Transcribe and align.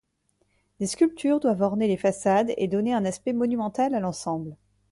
Des 0.79 0.87
sculptures 0.87 1.39
doivent 1.39 1.61
orner 1.61 1.87
les 1.87 1.95
façades 1.95 2.53
et 2.57 2.67
donner 2.67 2.91
un 2.91 3.05
aspect 3.05 3.33
monumental 3.33 3.93
à 3.93 3.99
l'ensemble. 3.99 4.55